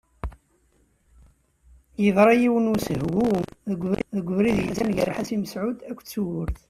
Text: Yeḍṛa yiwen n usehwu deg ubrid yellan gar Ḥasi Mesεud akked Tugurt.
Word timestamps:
Yeḍṛa 2.03 2.33
yiwen 2.41 2.65
n 2.71 2.71
usehwu 2.73 3.27
deg 3.69 3.81
ubrid 4.31 4.57
yellan 4.67 4.93
gar 4.95 5.09
Ḥasi 5.17 5.35
Mesεud 5.41 5.77
akked 5.89 6.07
Tugurt. 6.11 6.57